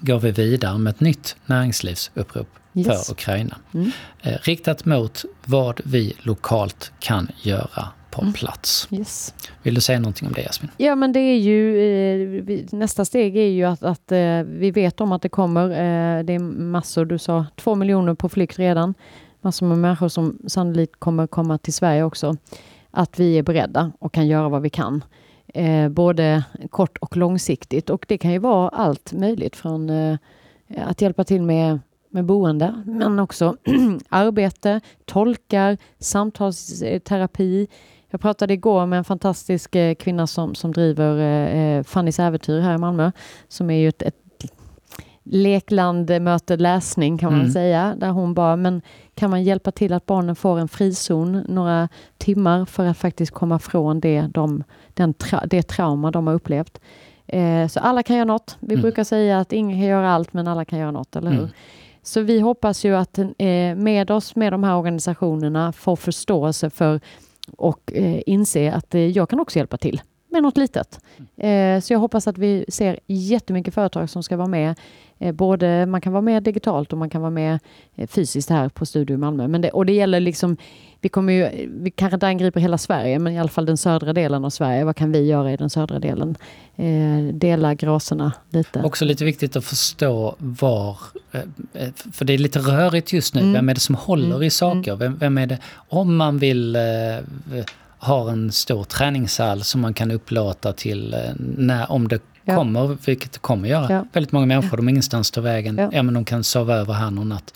[0.00, 3.06] går vi vidare med ett nytt näringslivsupprop Yes.
[3.06, 3.56] för Ukraina.
[3.74, 3.90] Mm.
[4.22, 8.32] Eh, riktat mot vad vi lokalt kan göra på Mm.
[8.32, 8.88] plats.
[8.90, 9.34] Yes.
[9.62, 10.70] Vill du säga någonting om det Jasmin?
[10.76, 11.78] Ja, men det är ju
[12.58, 15.68] eh, nästa steg är ju att, att eh, vi vet om att det kommer.
[16.22, 18.94] Det är massor, du sa två miljoner på flykt redan.
[19.40, 22.36] Massor med människor som sannolikt kommer komma till Sverige också.
[22.90, 25.04] Att vi är beredda och kan göra vad vi kan.
[25.56, 27.90] Eh, både kort och långsiktigt.
[27.90, 30.18] Och det kan ju vara allt möjligt från eh,
[30.76, 31.78] att hjälpa till med,
[32.10, 33.56] med boende, men också
[34.08, 37.68] arbete, tolkar, samtalsterapi,
[38.10, 42.78] jag pratade igår med en fantastisk eh, kvinna som, som driver Fannys äventyr här i
[42.78, 43.12] Malmö,
[43.48, 44.14] som är ju ett, ett
[45.30, 47.52] lekland möter läsning kan man Mm.
[47.52, 48.82] säga, där hon bara, men
[49.14, 51.88] kan man hjälpa till att barnen får en frizon några
[52.18, 54.64] timmar för att faktiskt komma från det, de,
[54.96, 56.80] den tra, det trauma de har upplevt.
[57.26, 58.56] Eh, så alla kan göra något.
[58.60, 58.82] Vi Mm.
[58.82, 61.38] brukar säga att ingen kan göra allt, men alla kan göra något, eller hur?
[61.38, 61.50] Mm.
[62.02, 63.26] Så vi hoppas ju att eh,
[63.76, 67.00] med oss, med de här organisationerna, få förståelse för
[67.56, 71.00] och eh, inse att eh, jag kan också hjälpa till med något litet.
[71.36, 74.74] Eh, så jag hoppas att vi ser jättemycket företag som ska vara med.
[75.18, 77.58] Eh, både man kan vara med digitalt och man kan vara med
[78.08, 79.48] fysiskt här på Studio Malmö.
[79.48, 80.56] Men det, och det gäller liksom,
[81.06, 84.12] vi kommer ju, vi kanske inte angriper hela Sverige, men i alla fall den södra
[84.12, 84.84] delen av Sverige.
[84.84, 86.36] Vad kan vi göra i den södra delen?
[86.76, 88.82] Eh, dela graserna lite.
[88.82, 90.98] Också lite viktigt att förstå var,
[91.32, 91.40] eh,
[91.74, 93.52] eh, för det är lite rörigt just nu, Mm.
[93.52, 94.42] vem är det som håller Mm.
[94.42, 94.96] i saker?
[94.96, 96.82] Vem, vem är det, om man vill eh,
[97.98, 102.56] ha en stor träningshall som man kan upplåta till eh, när, om det Ja.
[102.56, 103.92] kommer, vilket det kommer göra.
[103.92, 104.04] Ja.
[104.12, 105.76] Väldigt många människor, de har ingenstans ta vägen.
[105.78, 105.90] Ja.
[105.92, 106.02] Ja.
[106.02, 107.54] men de kan sova över här någon natt.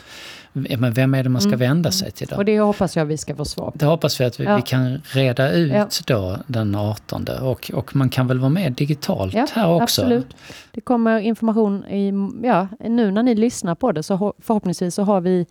[0.52, 1.58] Men vem är det man ska Mm.
[1.58, 2.36] vända sig till då?
[2.36, 3.78] Och det hoppas jag vi ska få svar på.
[3.78, 4.56] Det hoppas vi att vi, Ja.
[4.56, 5.88] vi kan reda ut Ja.
[6.06, 9.82] då den 18 och, och man kan väl vara med digitalt Ja, här också.
[9.82, 10.26] Absolut.
[10.72, 12.12] Det kommer information i,
[12.46, 15.46] ja, nu när ni lyssnar på det så ho- förhoppningsvis så har vi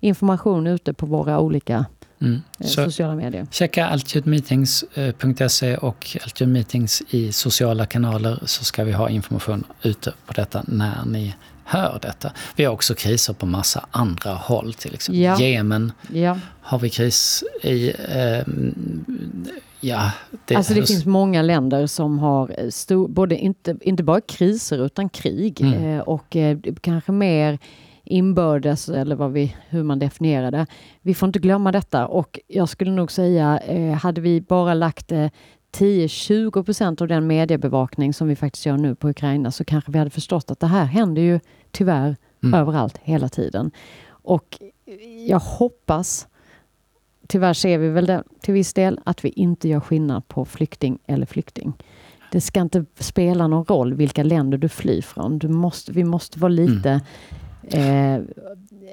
[0.00, 1.84] information ute på våra olika
[2.20, 2.42] Mm.
[2.60, 3.46] eh, Så sociala medier.
[3.50, 10.32] checka altitudemeetings.se och Altitude Meetings i sociala kanaler så ska vi ha information ute på
[10.32, 12.32] detta när ni hör detta.
[12.56, 15.40] Vi har också kriser på massa andra håll, till exempel Ja.
[15.40, 17.88] Jemen Ja, har vi kris i.
[17.88, 18.42] Eh,
[19.80, 20.10] ja,
[20.46, 24.84] det, alltså det finns många länder som har eh, stor, både inte, inte bara kriser
[24.86, 25.84] utan krig Mm.
[25.84, 27.58] eh, och eh, kanske mer
[28.04, 30.66] inbördes eller vad vi, hur man definierar det.
[31.02, 35.12] Vi får inte glömma detta och jag skulle nog säga eh, hade vi bara lagt
[35.12, 35.26] eh,
[35.74, 39.98] 10-20 procent av den mediebevakning som vi faktiskt gör nu på Ukraina så kanske vi
[39.98, 42.60] hade förstått att det här händer ju tyvärr Mm.
[42.60, 43.70] överallt hela tiden.
[44.08, 44.58] Och
[45.28, 46.28] jag hoppas,
[47.26, 50.98] tyvärr ser vi väl det till viss del, att vi inte gör skillnad på flykting
[51.06, 51.72] eller flykting.
[52.32, 55.38] Det ska inte spela någon roll vilka länder du flyr från.
[55.38, 57.00] Du måste, vi måste vara lite...
[57.62, 58.20] Eh,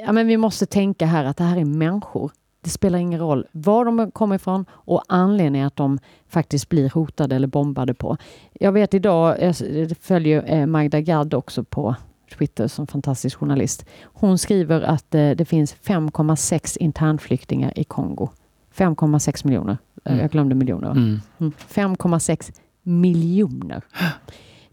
[0.06, 2.32] ja, men vi måste tänka här att det här är människor.
[2.64, 7.36] Det spelar ingen roll var de kommer ifrån och anledningen att de faktiskt blir hotade
[7.36, 8.18] eller bombade på.
[8.54, 9.56] Jag vet idag, jag
[10.02, 11.96] följer eh, Magda Gad också på
[12.38, 13.86] Twitter som fantastisk journalist.
[14.04, 18.30] Hon skriver att eh, det finns 5,6 internflyktingar i Kongo.
[18.76, 19.78] 5,6 miljoner.
[20.06, 20.22] Eh, Mm.
[20.22, 20.92] Jag glömde miljoner.
[20.92, 21.20] Mm.
[21.40, 21.54] Mm.
[21.70, 23.82] 5,6 miljoner.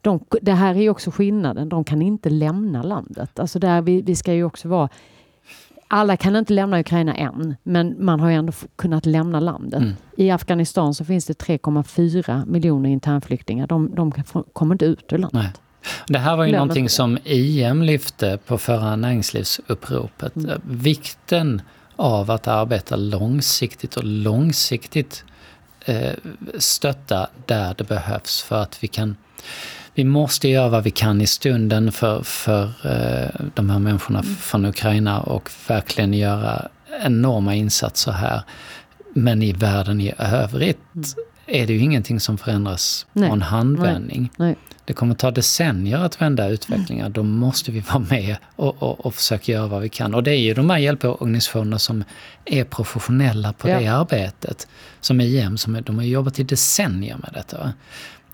[0.00, 1.68] De, det här är ju också skillnaden.
[1.68, 3.38] De kan inte lämna landet.
[3.38, 4.88] Alltså där vi, vi ska ju också vara...
[5.88, 9.80] Alla kan inte lämna Ukraina än, men man har ju ändå kunnat lämna landet.
[9.82, 9.96] Mm.
[10.16, 13.66] I Afghanistan så finns det 3,4 miljoner internflyktingar.
[13.66, 14.12] De, de
[14.52, 15.42] kommer inte ut ur landet.
[15.42, 15.52] Nej.
[16.06, 16.90] Det här var ju Glöm någonting det.
[16.90, 20.36] som IM lyfte på förra näringslivsuppropet.
[20.36, 20.60] Mm.
[20.64, 21.62] Vikten
[21.96, 25.24] av att arbeta långsiktigt och långsiktigt
[25.84, 26.12] eh,
[26.58, 29.16] stötta där det behövs för att vi kan
[29.98, 34.34] vi måste göra vad vi kan i stunden för, för eh, de här människorna Mm.
[34.36, 36.68] från Ukraina och verkligen göra
[37.04, 38.42] enorma insatser här.
[39.14, 40.78] Men i världen i övrigt
[41.46, 43.20] är det ju ingenting som förändras Mm.
[43.22, 43.28] Nej.
[43.30, 44.30] på en handvändning.
[44.36, 44.56] Nej.
[44.84, 47.12] Det kommer ta decennier att vända utvecklingen.
[47.12, 50.14] Då måste vi vara med och, och, och försöka göra vad vi kan.
[50.14, 52.04] Och det är ju de här hjälporganisationerna som
[52.44, 53.80] är professionella på Ja.
[53.80, 54.68] det arbetet.
[55.00, 57.72] Som IM, som är, de har jobbat i decennier med detta.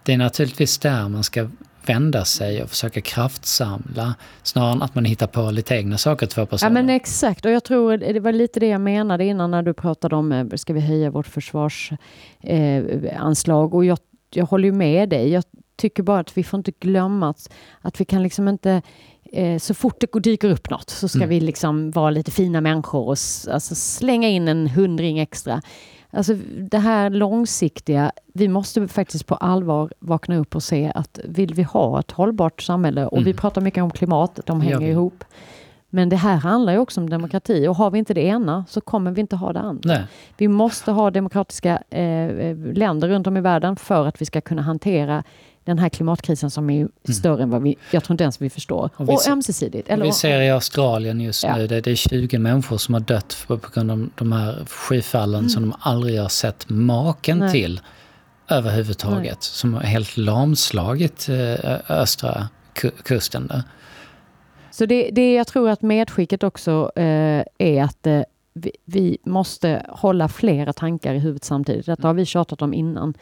[0.04, 1.48] Det är naturligtvis där man ska
[1.86, 6.46] vända sig och försöka kraftsamla snarare än att man hittar på lite egna saker två
[6.46, 6.70] personer.
[6.70, 9.74] Ja men exakt och jag tror det var lite det jag menade innan när du
[9.74, 13.98] pratade om eh, ska vi höja vårt försvarsanslag eh, och jag,
[14.30, 15.28] jag håller ju med dig.
[15.28, 15.44] Jag
[15.76, 18.82] tycker bara att vi får inte glömma att, att vi kan liksom inte
[19.32, 21.28] eh, så fort det dyker upp något så ska mm.
[21.28, 23.16] vi liksom vara lite fina människor och
[23.52, 25.62] alltså slänga in en hundring extra.
[26.16, 31.54] Alltså det här långsiktiga, vi måste faktiskt på allvar vakna upp och se att vill
[31.54, 33.24] vi ha ett hållbart samhälle och mm.
[33.24, 35.24] vi pratar mycket om klimat, de hänger ihop.
[35.94, 38.80] Men det här handlar ju också om demokrati och har vi inte det ena så
[38.80, 39.94] kommer vi inte ha det andra.
[39.94, 40.04] Nej.
[40.36, 44.40] Vi måste ha demokratiska eh, eh länder runt om i världen för att vi ska
[44.40, 45.24] kunna hantera
[45.64, 46.90] den här klimatkrisen som är mm.
[47.08, 48.90] större än vad vi, jag tror inte ens vi förstår.
[48.96, 49.88] Och, vi, och ömsesidigt.
[49.88, 51.56] Eller, vi ser i Australien just ja.
[51.56, 54.64] nu, det, det, är 20 människor som har dött på, på grund av de här
[54.68, 55.48] skyfallen mm.
[55.48, 57.52] som de aldrig har sett maken Nej.
[57.52, 57.80] till
[58.48, 59.24] överhuvudtaget.
[59.24, 59.36] Nej.
[59.40, 62.48] Som har helt lamslagit eh, östra
[63.04, 63.62] kusten där.
[64.74, 68.22] Så det, det jag tror att medskicket också eh, är att eh,
[68.54, 71.86] vi, vi, måste hålla flera tankar i huvudet samtidigt.
[71.86, 73.14] Detta har vi tjatat om innan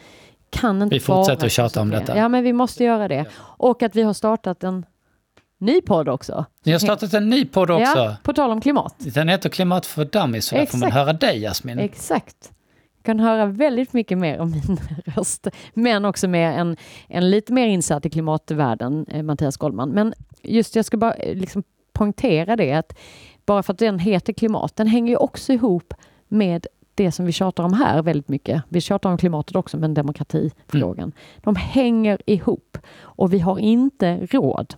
[0.49, 2.17] kan inte Vi fortsätter att tjata om detta.
[2.17, 3.25] Ja, men vi måste göra det.
[3.39, 4.85] Och att vi har startat en
[5.57, 6.45] ny podd också.
[6.63, 7.99] Ni har startat en ny podd också?
[7.99, 8.95] Ja, på tal om klimat.
[8.97, 11.79] Den heter Klimat för dummies, så där får man höra dig Jasmin.
[11.79, 12.51] Exakt.
[13.03, 17.67] Kan höra väldigt mycket mer om min röst, men också med en, en lite mer
[17.67, 19.89] insatt i klimatvärlden, eh, Mattias Goldman.
[19.89, 21.63] Men just, jag ska bara eh, liksom
[21.93, 22.97] poängtera det att
[23.45, 25.93] bara för att den heter klimat, den hänger ju också ihop
[26.27, 28.63] med det som vi tjatar om här väldigt mycket.
[28.69, 31.03] Vi tjatar om klimatet också, men demokratifrågan.
[31.03, 31.13] Mm.
[31.43, 34.75] De hänger ihop och vi har inte råd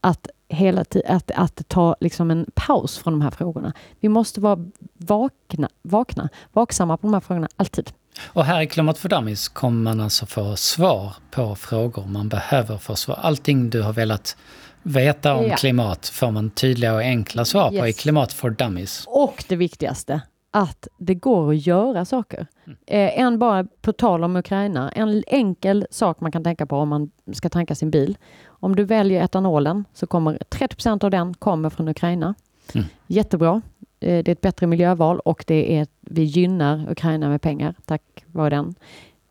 [0.00, 3.72] att hela tiden att, att ta liksom en paus från de här frågorna.
[4.00, 4.58] Vi måste vara
[4.96, 7.90] vakna, vakna, vaksamma på de här frågorna alltid.
[8.22, 12.78] Och här i Klimat för Dummies kommer man alltså få svar på frågor man behöver
[12.78, 13.18] få svar.
[13.22, 14.36] Allting du har velat
[14.82, 15.56] veta om ja.
[15.56, 17.80] klimat får man tydliga och enkla svar yes.
[17.80, 19.04] på i Klimat för Dummies.
[19.06, 22.46] Och det viktigaste, att det går att göra saker.
[22.64, 22.78] Mm.
[22.86, 26.88] Eh, en bara, på tal om Ukraina, en enkel sak man kan tänka på om
[26.88, 28.18] man ska tanka sin bil.
[28.46, 32.34] Om du väljer etanolen så kommer 30% av den kommer från Ukraina.
[32.74, 32.86] Mm.
[33.06, 33.62] Jättebra.
[34.00, 38.02] Eh, det är ett bättre miljöval och det är, vi gynnar Ukraina med pengar tack
[38.26, 38.74] vare den.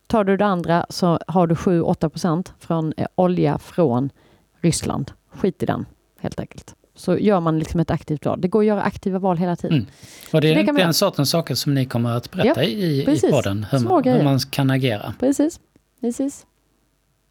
[0.08, 4.10] Tar du det andra så har du 7-8% från eh, olja från
[4.62, 5.12] Ryssland.
[5.30, 5.86] Skit i den,
[6.20, 8.42] helt enkelt så gör man liksom ett aktivt val.
[8.42, 9.78] Det går att göra aktiva val hela tiden.
[9.78, 9.88] Mm.
[10.34, 13.66] Och det är den sortens saker som ni kommer att berätta ja, i, i podden,
[13.72, 15.14] hur man, hur man, kan agera.
[15.20, 15.60] Precis,
[16.02, 16.46] precis.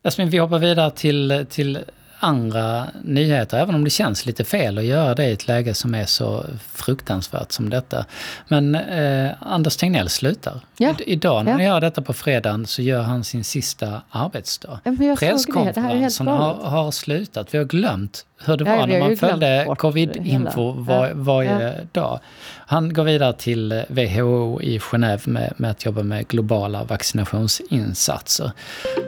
[0.04, 1.78] Jasmin, vi hoppar vidare till, till
[2.18, 5.94] andra nyheter, även om det känns lite fel att göra det i ett läge som
[5.94, 8.04] är så fruktansvärt som detta.
[8.48, 10.60] Men eh, Anders Tegnell slutar.
[10.76, 10.94] Ja.
[10.98, 11.58] I, idag när ja.
[11.58, 14.80] vi gör detta på fredagen så gör han sin sista arbetsdag.
[15.18, 17.54] Presskonferensen har, har slutat.
[17.54, 21.84] Vi har glömt hur det var när man följde covid-info var, varje ja.
[21.92, 22.20] dag.
[22.66, 28.52] Han går vidare till WHO i Genève med, med att jobba med globala vaccinationsinsatser.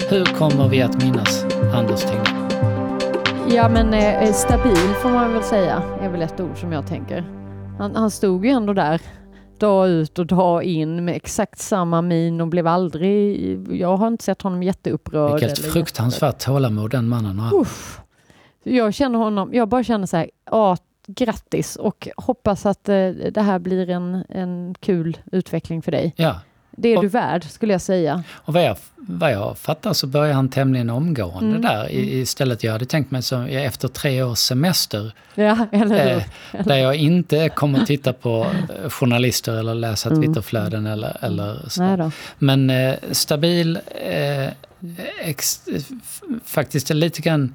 [0.08, 1.44] Hur kommer vi att minnas
[1.74, 2.49] Anders Tegnell?
[3.54, 7.24] Ja, men eh, stabil får man väl säga, är väl ett ord som jag tänker.
[7.78, 9.00] Han, han stod ju ändå där
[9.58, 13.80] dag ut och dag in med exakt samma min och blev aldrig...
[13.80, 15.40] Jag har inte sett honom jätteupprörd.
[15.40, 17.60] Vilket fruktansvärt tålamod den mannen har.
[17.60, 18.00] Uff.
[18.62, 23.42] Jag känner honom, jag bara känner så här, ja, grattis och hoppas att eh, det
[23.42, 26.14] här blir en, en kul utveckling för dig.
[26.16, 26.40] Ja,
[26.80, 28.22] det är och, du värd, skulle jag säga.
[28.32, 31.62] Och vad jag, vad jag fattar så börjar han tämligen omgående mm.
[31.62, 31.90] där.
[31.90, 35.12] I, istället, jag hade tänkt mig som efter tre års semester.
[35.34, 36.22] Ja, eller eh,
[36.64, 38.46] Där jag inte kommer titta på
[38.84, 40.22] eh, journalister eller läsa mm.
[40.22, 42.10] Twitterflöden eller, eller så.
[42.38, 44.48] Men eh, stabil, eh,
[45.24, 45.60] ex,
[46.44, 47.54] faktiskt lite grann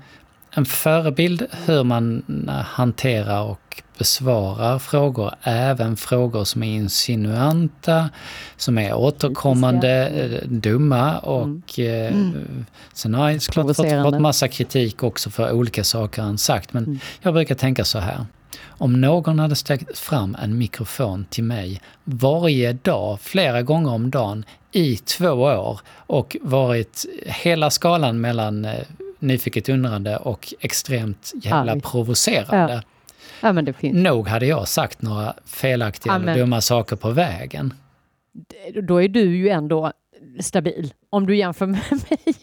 [0.58, 2.24] en förebild hur man
[2.66, 8.10] hanterar och besvarar frågor, även frågor som är insinuanta,
[8.58, 12.14] som är återkommande, eh, dumma och mm.
[12.14, 12.66] Mm.
[12.94, 16.74] sen har jag såklart fått, fått massa kritik också för olika saker han sagt.
[16.74, 17.00] Men mm.
[17.22, 18.26] jag brukar tänka så här.
[18.68, 24.46] Om någon hade ställt fram en mikrofon till mig varje dag, flera gånger om dagen
[24.72, 28.80] i två år och varit hela skalan mellan eh,
[29.20, 31.82] nyfiket undrande och extremt jävla Arg.
[31.82, 32.74] provocerande.
[32.74, 32.82] Ja.
[33.42, 33.96] Ja, men det finns.
[33.96, 37.74] Nog hade jag sagt några felaktiga ja, eller dumma saker på vägen.
[38.84, 39.92] Då är du ju ändå
[40.40, 42.36] stabil, om du jämför med mig.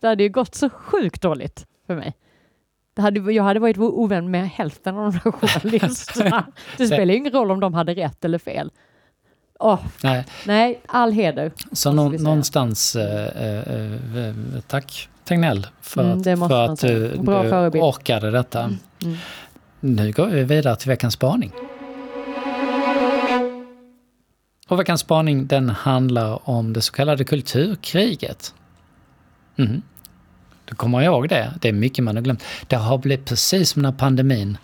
[0.00, 2.14] det hade ju gått så sjukt dåligt för mig.
[2.94, 6.46] Det hade, jag hade varit ovän med hälften av de här journalisterna.
[6.76, 8.70] det spelar ju ingen roll om de hade rätt eller fel.
[9.58, 10.24] Oh, nej.
[10.46, 11.52] nej, all heder.
[11.72, 13.58] Så nå någonstans, eh, eh,
[14.26, 14.34] eh,
[14.66, 17.84] tack Tegnell, för Mm, att, för att du, Bra du förebild.
[17.84, 18.60] orkade detta.
[19.02, 19.16] Mm.
[19.80, 21.52] Nu går vi vidare till veckans spaning.
[24.68, 28.54] Och veckans spaning den handlar om det så kallade kulturkriget.
[29.56, 29.82] Mhm.
[30.64, 31.54] Du kommer ihåg det?
[31.60, 32.42] Det är mycket man har glömt.
[32.66, 34.58] Det har blivit precis som när pandemin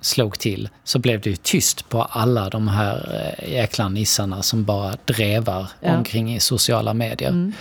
[0.00, 4.64] slog till så blev det ju tyst på alla de här eh, jäkla nissarna som
[4.64, 5.96] bara drevar Ja.
[5.96, 7.30] omkring i sociala medier.
[7.30, 7.52] Mm.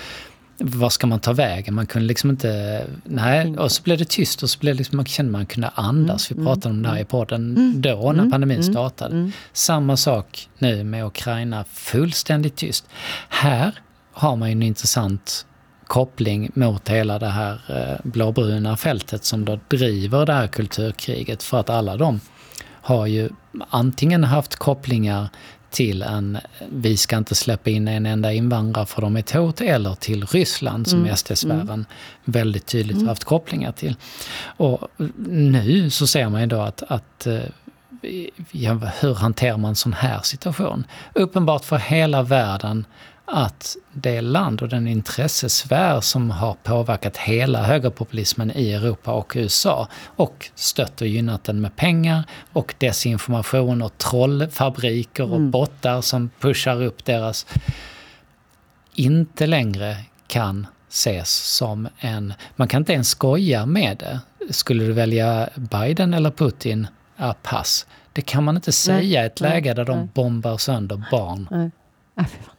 [0.57, 1.73] Vad ska man ta vägen?
[1.75, 2.83] Man kunde liksom inte...
[3.03, 5.67] Nej, och så blev det tyst och så blev det liksom, man kände man kunde
[5.75, 6.31] andas.
[6.31, 9.15] Vi Mm, pratade om det här i podden Mm, då när mm, pandemin mm, startade.
[9.15, 9.31] Mm.
[9.53, 12.85] Samma sak nu med Ukraina, fullständigt tyst.
[13.29, 13.71] Här
[14.11, 15.45] har man ju en intressant
[15.87, 21.59] koppling mot hela det här eh, blåbruna fältet som då driver det här kulturkriget för
[21.59, 22.19] att alla de
[22.81, 23.29] har ju
[23.69, 25.29] antingen haft kopplingar
[25.73, 26.37] till en
[26.71, 30.25] vi ska inte släppa in en enda invandrare för de är ett hot eller till
[30.25, 31.85] Ryssland som Mm, SD-sfären
[32.25, 33.07] väldigt tydligt Mm.
[33.07, 33.95] haft kopplingar till.
[34.57, 34.87] Och
[35.27, 37.39] nu så ser man ju då att, att eh,
[38.51, 40.87] ja, hur hanterar man sån här situation?
[41.15, 42.85] Uppenbart för hela världen
[43.33, 49.87] att det land och den intressesfär som har påverkat hela högerpopulismen i Europa och USA
[50.05, 55.51] och stött och gynnat den med pengar och desinformation och trollfabriker och Mm.
[55.51, 57.45] bottar som pushar upp deras
[58.93, 62.33] inte längre kan ses som en...
[62.55, 64.19] Man kan inte ens skoja med det.
[64.53, 66.87] Skulle du välja Biden eller Putin?
[67.17, 67.87] Ja, pass.
[68.13, 70.07] Det kan man inte säga i ett nej, läge där de nej.
[70.13, 71.47] bombar sönder barn.
[71.51, 71.71] Nej.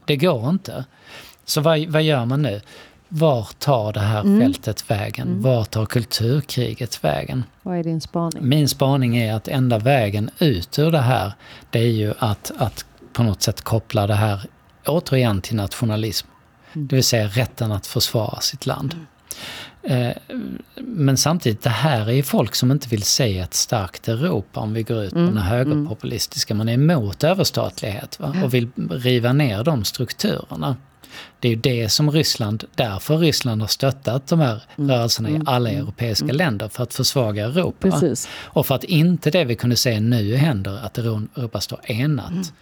[0.04, 0.84] Det går inte.
[1.44, 2.60] Så vad, vad gör man nu?
[3.08, 4.40] Var tar det här Mm.
[4.40, 5.28] fältet vägen?
[5.28, 5.42] Mm.
[5.42, 7.44] Var tar kulturkriget vägen?
[7.62, 8.48] Vad är din spaning?
[8.48, 11.32] Min spaning är att enda vägen ut ur det här,
[11.70, 14.40] det är ju att, att på något sätt koppla det här
[14.86, 16.26] återigen till nationalism.
[16.72, 16.86] Mm.
[16.86, 18.96] Det vill säga rätten att försvara sitt land.
[19.86, 20.12] Eh,
[20.76, 24.72] Men samtidigt, det här är ju folk som inte vill se ett starkt Europa om
[24.74, 26.54] vi går ut på Mm, den högerpopulistiska.
[26.54, 28.36] Man är emot överstatlighet va?
[28.44, 30.76] och vill riva ner de strukturerna.
[31.40, 35.34] Det är ju det som Ryssland, därför Ryssland har stöttat de här Mm, rörelserna i
[35.34, 36.36] mm, alla mm, europeiska mm.
[36.36, 37.90] länder för att försvaga Europa.
[37.90, 38.28] Precis.
[38.42, 42.52] Och för att inte det vi kunde se nu händer, att Europa står enat.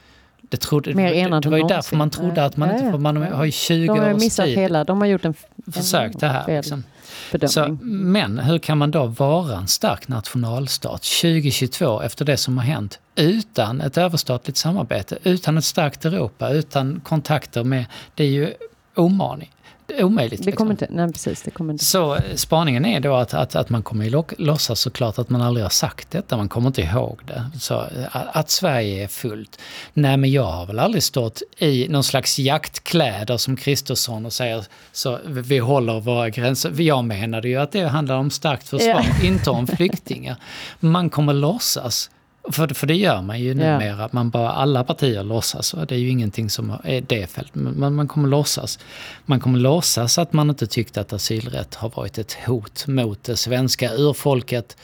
[0.41, 1.05] Det, trodde, Mm.
[1.05, 3.17] Mer det, enat det var ju därför man trodde att man Ja, inte får, man
[3.17, 5.35] har ju 20 De har års missat tid hela, de har gjort en,
[5.73, 6.57] försökt det här.
[6.57, 6.85] Liksom.
[7.33, 7.49] Bedömning.
[7.49, 12.65] Så, men hur kan man då vara en stark nationalstat 2022 efter det som har
[12.65, 17.85] hänt utan ett överstatligt samarbete, utan ett starkt Europa, utan kontakter med...
[18.15, 18.55] Det är ju
[18.95, 19.51] omaning.
[19.99, 20.45] Omöjligt.
[20.45, 20.87] det kommer liksom.
[20.91, 21.85] inte, nej precis, det kommer inte.
[21.85, 25.65] Så eh, spaningen är då att, att, att man kommer låtsas såklart att man aldrig
[25.65, 27.51] har sagt detta, man kommer inte ihåg det.
[27.61, 29.61] Så eh, att, Sverige är fullt.
[29.95, 34.65] Nej men jag har väl aldrig stått i någon slags jaktkläder som Kristersson och säger
[34.93, 36.81] så vi håller våra gränser.
[36.81, 40.37] Jag menade ju att det handlar om starkt försvar, inte om flyktingar.
[40.81, 42.11] Man kommer låtsas.
[42.51, 44.09] För, för det gör man ju numera.
[44.13, 45.75] Man bara, alla partier låtsas.
[45.75, 47.55] Och det är ju ingenting som är det fält.
[47.55, 48.79] Men man, man kommer låtsas.
[49.27, 53.37] Man kommer låtsas att man inte tyckte att asylrätt har varit ett hot mot det
[53.37, 54.77] svenska urfolket.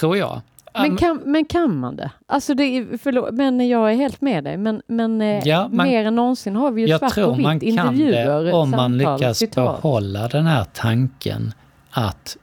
[0.00, 0.40] Tror jag.
[0.74, 2.10] Men kan, men kan man det?
[2.26, 4.56] Alltså det är, förlåt, men jag är helt med dig.
[4.56, 7.32] Men, men eh, Ja, man- mer än någonsin har vi ju jag svart tror på
[7.32, 9.82] vitt man kan intervjuer, det om man samtal, lyckas citat.
[9.82, 11.52] behålla den här tanken
[11.90, 12.36] att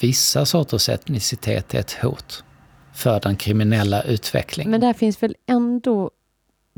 [0.00, 2.44] vissa sorters etnicitet är ett hot
[3.00, 4.70] för den kriminella utvecklingen.
[4.70, 6.10] Men där finns väl ändå...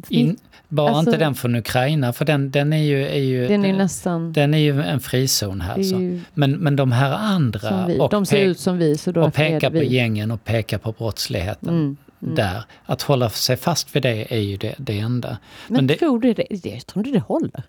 [0.09, 0.37] In,
[0.69, 3.07] bara Alltså- inte den från Ukraina, för den, den är ju...
[3.09, 4.33] Är ju den är ju nästan...
[4.33, 5.83] den är ju en frizon här.
[5.83, 5.97] Så.
[6.35, 7.99] Men, men de här andra, vi.
[8.01, 9.95] och, De ser ut som vi, så då och är peka på vi.
[9.95, 12.35] gängen och peka på brottsligheten Mm, mm.
[12.35, 12.65] där.
[12.85, 15.29] Att hålla sig fast vid det är ju det, det enda.
[15.69, 16.47] Men, Men det- tror du det?
[16.51, 17.63] Jag tror inte det håller.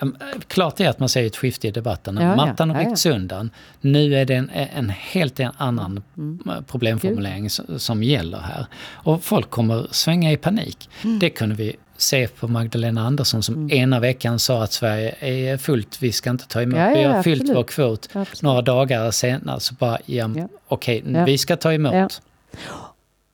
[0.00, 0.16] Um,
[0.48, 2.16] Klart är att man ser ett skifte i debatten.
[2.20, 2.36] Ja.
[2.36, 2.88] Mattan har Ja, ja.
[2.88, 3.50] ryckts undan.
[3.80, 6.40] Nu är det en, en helt en annan Mm.
[6.48, 8.66] eh, problemformulering s- som gäller här.
[8.92, 10.88] Och folk kommer svänga i panik.
[11.04, 11.18] Mm.
[11.18, 16.02] Det kunde vi se på Magdalena Andersson som ena veckan sa att Sverige är fullt,
[16.02, 17.58] vi ska inte ta emot, Ja, ja, vi har ja, fyllt absolut.
[17.58, 18.08] vår kvot.
[18.12, 18.42] Absolut.
[18.42, 20.48] Några dagar senare så bara, ja, Ja.
[20.68, 21.24] okej, Ja.
[21.24, 22.22] vi ska ta emot.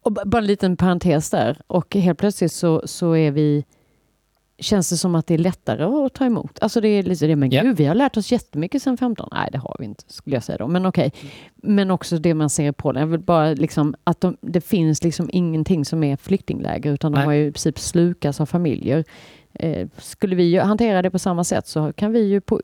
[0.02, 1.58] Och bara en liten parentes där.
[1.66, 3.64] Och helt plötsligt så, så är vi...
[4.58, 6.58] Känns det som att det är lättare att ta emot?
[6.60, 7.62] Alltså det är lite det, men Ja.
[7.62, 9.28] gud, vi har lärt oss jättemycket sedan 15.
[9.32, 10.68] Nej, det har vi inte, skulle jag säga då.
[10.68, 11.12] Men okej.
[11.56, 13.00] Men också det man ser i Polen.
[13.00, 17.16] Jag vill bara liksom att de, det finns liksom ingenting som är flyktingläger, utan de
[17.18, 17.26] Nej.
[17.26, 19.04] har ju i princip slukats av familjer.
[19.54, 22.60] Eh, skulle vi ju hantera det på samma sätt så kan vi ju på,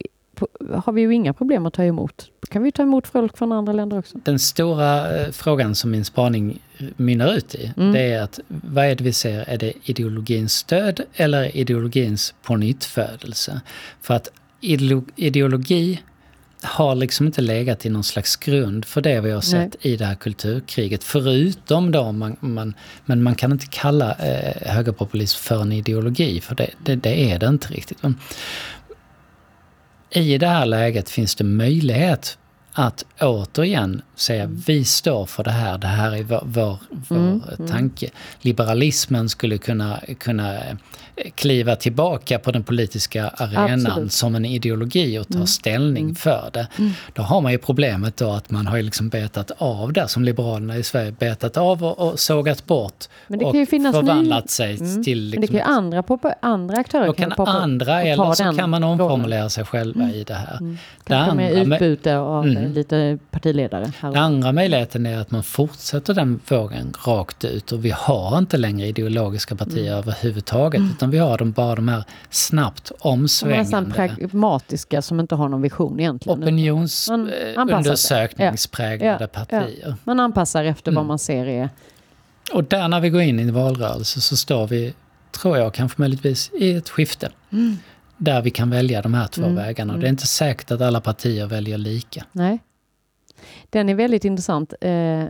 [0.85, 2.27] har vi ju inga problem att ta emot.
[2.40, 4.19] Då kan vi ta emot folk från andra länder också.
[4.25, 6.59] Den stora eh, frågan som min spaning
[6.96, 7.92] mynnar ut i, Mm.
[7.92, 9.44] det är att vad är det vi ser?
[9.48, 13.61] Är det ideologins stöd eller ideologins pånyttfödelse?
[14.00, 14.29] För att
[14.61, 16.00] ideolo- ideologi
[16.65, 19.92] har liksom inte legat i någon slags grund för det vi har sett Nej.
[19.92, 21.04] i det här kulturkriget.
[21.04, 26.54] Förutom då, man, man, men man kan inte kalla eh, högerpopulism för en ideologi, för
[26.54, 27.98] det, det, det är det inte riktigt.
[30.15, 32.38] I det här läget finns det möjlighet
[32.73, 34.62] att återigen säga mm.
[34.66, 37.70] vi står för det här, det här är vår, vår, vår mm, mm.
[37.70, 38.10] tanke.
[38.40, 40.58] Liberalismen skulle kunna, kunna
[41.35, 44.12] kliva tillbaka på den politiska arenan Absolut.
[44.12, 45.46] som en ideologi och ta mm.
[45.46, 46.14] ställning mm.
[46.14, 46.66] för det.
[46.79, 46.92] Mm.
[47.12, 50.77] Då har man ju problemet då att man har liksom betat av det som Liberalerna
[50.77, 54.48] i Sverige betat av och, och sågat bort Men det kan ju finnas förvandlat ny...
[54.48, 54.85] sig till...
[54.85, 58.35] Liksom, Men det kan ju liksom andra, poppa, andra aktörer då kan, kan andra, eller
[58.35, 60.56] så kan man omformulera sig själva i det här.
[60.60, 60.79] Mm.
[61.04, 62.75] Kanske med utbyte av mm.
[62.75, 63.92] lite partiledare.
[64.00, 68.56] Den andra möjligheten är att man fortsätter den vågen rakt ut och vi har inte
[68.56, 69.98] längre ideologiska partier mm.
[69.98, 73.63] överhuvudtaget utan vi har de, bara de här snabbt omsvängande.
[73.63, 76.42] Nästan pragmatiska som inte har någon vision egentligen.
[76.42, 79.85] Opinionsundersökningspräglade ja, partier.
[79.87, 79.94] Ja.
[80.04, 80.96] Man anpassar efter mm.
[80.96, 81.69] vad man ser är...
[82.52, 84.94] Och där när vi går in i en valrörelse så står vi,
[85.40, 87.31] tror jag, kanske möjligtvis i ett skifte.
[87.52, 87.79] Mm.
[88.25, 89.54] Där vi kan välja de här två mm.
[89.54, 89.92] vägarna.
[89.92, 90.10] Det är mm.
[90.10, 92.25] inte säkert att alla partier väljer lika.
[92.33, 92.58] Nej.
[93.70, 94.75] Den är väldigt intressant.
[94.81, 95.25] Eh,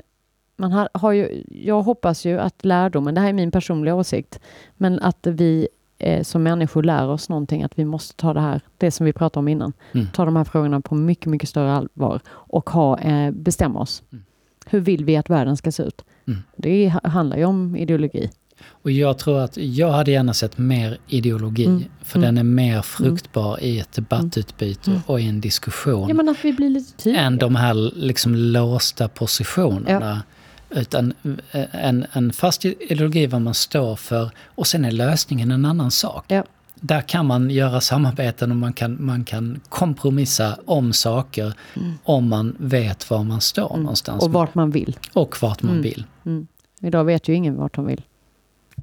[0.57, 4.40] man har, har ju, jag hoppas ju att lärdomen, det här är min personliga åsikt,
[4.76, 5.68] men att vi
[5.99, 9.12] eh, som människor lär oss någonting, att vi måste ta det här, det som vi
[9.12, 10.07] pratade om innan, mm.
[10.07, 14.03] ta de här frågorna på mycket, mycket större allvar och ha, eh, bestämma oss.
[14.12, 14.24] Mm.
[14.66, 16.05] Hur vill vi att världen ska se ut?
[16.26, 16.40] Mm.
[16.57, 18.30] Det handlar ju om ideologi.
[18.65, 21.85] Och jag tror att jag hade gärna sett mer ideologi, mm.
[22.03, 22.27] för mm.
[22.27, 25.03] den är mer fruktbar i ett debattutbyte mm.
[25.07, 26.09] och i en diskussion.
[26.09, 27.23] Ja, men att vi blir lite tydliga.
[27.23, 30.23] Än de här liksom låsta positionerna.
[30.71, 30.81] Ja.
[30.81, 31.15] Utan
[31.53, 35.91] eh, en, en fast ideologi vad man står för och sen är lösningen en annan
[35.91, 36.25] sak.
[36.29, 36.45] Ja.
[36.75, 41.93] Där kan man göra samarbeten och man kan, man kan kompromissa om saker mm.
[42.05, 43.83] om man vet var man står mm.
[43.83, 44.25] någonstans.
[44.25, 44.99] Och vart man vill.
[45.13, 45.83] Och vart man mm.
[45.83, 46.05] vill.
[46.27, 46.47] Mm.
[46.81, 48.03] Idag vet ju ingen vart de vill.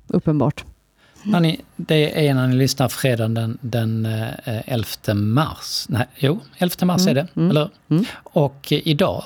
[0.10, 0.66] Uppenbart.
[1.24, 4.05] Hörrni, det är när ni lyssnar fredagen den, den
[4.45, 5.86] 11 eh, mars.
[5.89, 7.49] Nej, jo, 11 mars är det, mm.
[7.49, 8.05] eller mm.
[8.24, 9.24] Och idag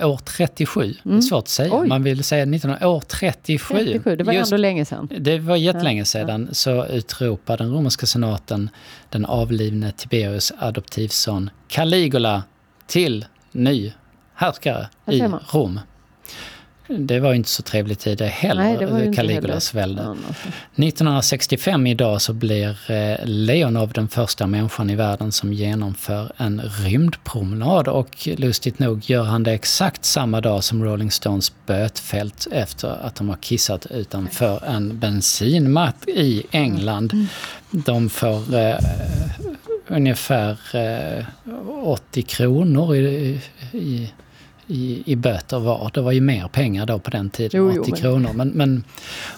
[0.00, 0.80] år 37.
[0.80, 0.94] Mm.
[1.02, 1.22] Det är mm.
[1.22, 1.70] svårt att säga.
[1.72, 1.88] Oj.
[1.88, 3.74] Man vill säga 1900, år 37.
[3.74, 5.08] 37 det var Just, ändå länge sedan.
[5.18, 6.44] Det var jättelänge sedan.
[6.48, 6.54] Ja.
[6.54, 8.70] Så utropade den romerska senaten
[9.10, 12.42] den avlidne Tiberius adoptivson Caligula
[12.86, 13.92] till ny
[14.34, 15.20] härskare i
[15.52, 15.80] Rom.
[16.98, 20.16] Det var inte så trevlig tid det heller, Nej, det var Caligulas välde.
[20.76, 27.88] 1965 idag så blir eh, Leonov den första människan i världen som genomför en rymdpromenad
[27.88, 33.14] och lustigt nog gör han det exakt samma dag som Rolling Stones bötfält efter att
[33.14, 37.12] de har kissat utanför en bensinmatt i England.
[37.12, 37.26] Mm.
[37.70, 38.76] De får eh,
[39.88, 41.24] ungefär eh,
[41.82, 43.40] 80 kronor i,
[43.72, 44.12] i
[44.66, 45.90] i, i böter var.
[45.94, 48.32] Det var ju mer pengar då på den tiden, jo, 80 jo, kronor.
[48.32, 48.84] Men, men,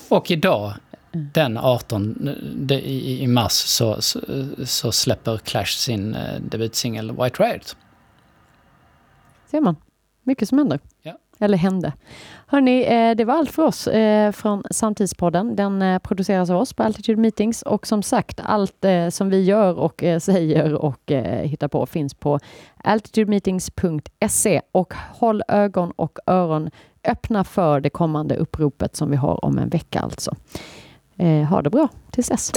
[0.08, 0.72] och idag,
[1.12, 1.30] mm.
[1.34, 4.20] den 18 de, i, i mars, så, så,
[4.64, 7.76] så, släpper Clash sin eh, debutsingel White Riot.
[9.50, 9.76] Ser man.
[10.22, 10.80] Mycket som händer.
[11.02, 11.18] Ja.
[11.38, 11.92] Eller hände.
[12.48, 15.56] Hörni, eh, det var allt för oss eh, från Samtidspodden.
[15.56, 19.78] Den eh, produceras av oss på Altitude Meetings och som sagt, allt som vi gör
[19.78, 22.38] och säger och hittar på finns på
[22.84, 26.70] altitudemeetings.se och håll ögon och öron
[27.04, 30.34] öppna för det kommande uppropet som vi har om en vecka alltså.
[31.48, 32.52] Ha det bra tills dess!